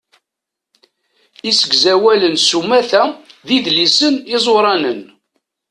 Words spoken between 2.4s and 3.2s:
s umata